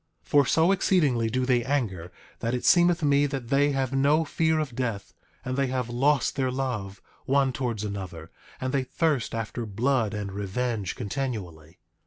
9:5 0.23 0.27
For 0.29 0.45
so 0.47 0.71
exceedingly 0.71 1.29
do 1.29 1.45
they 1.45 1.63
anger 1.63 2.11
that 2.39 2.55
it 2.55 2.65
seemeth 2.65 3.03
me 3.03 3.27
that 3.27 3.49
they 3.49 3.71
have 3.73 3.93
no 3.93 4.25
fear 4.25 4.57
of 4.57 4.73
death; 4.73 5.13
and 5.45 5.55
they 5.55 5.67
have 5.67 5.91
lost 5.91 6.35
their 6.35 6.49
love, 6.49 7.03
one 7.27 7.53
towards 7.53 7.83
another; 7.83 8.31
and 8.59 8.73
they 8.73 8.83
thirst 8.83 9.35
after 9.35 9.63
blood 9.67 10.15
and 10.15 10.31
revenge 10.31 10.95
continually. 10.95 11.77